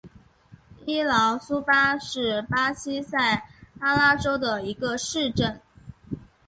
[0.87, 3.45] 伊劳苏巴是巴西塞
[3.79, 5.61] 阿拉州的一个市镇。